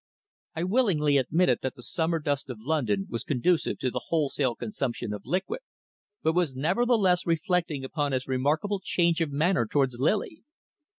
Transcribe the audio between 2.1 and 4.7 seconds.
dust of London was conducive to the wholesale